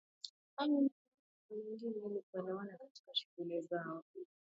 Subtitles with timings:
[0.57, 0.93] Au mtu
[1.49, 4.03] mmoja na mwingine ili kuelewana na katikia shughuli zao